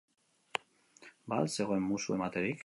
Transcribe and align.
Ba 1.29 1.39
al 1.41 1.51
zegoen 1.57 1.87
musu 1.91 2.17
ematerik? 2.19 2.59